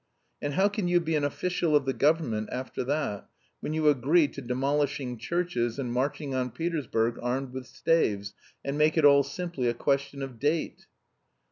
[0.41, 4.27] "And how can you be an official of the government after that, when you agree
[4.29, 8.33] to demolishing churches, and marching on Petersburg armed with staves,
[8.65, 10.87] and make it all simply a question of date?"